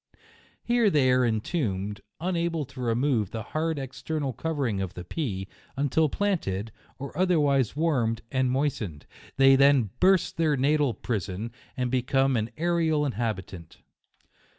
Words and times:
Here 0.63 0.89
they 0.89 1.11
are 1.11 1.23
en 1.23 1.41
tombed, 1.41 2.01
unable 2.19 2.65
to 2.65 2.81
remove 2.81 3.29
the 3.29 3.43
hard 3.43 3.77
external 3.77 4.33
covering 4.33 4.81
of 4.81 4.95
the 4.95 5.03
pea, 5.03 5.47
until 5.77 6.09
planted, 6.09 6.71
or 6.97 7.15
other 7.15 7.39
wise 7.39 7.75
warmed 7.75 8.23
and 8.31 8.49
moistened; 8.49 9.05
they 9.37 9.55
then 9.55 9.91
burst 9.99 10.37
their 10.37 10.57
natal 10.57 10.95
prison, 10.95 11.51
and 11.77 11.91
become 11.91 12.35
an 12.35 12.49
aerial 12.57 13.05
in 13.05 13.11
habitant. 13.11 13.77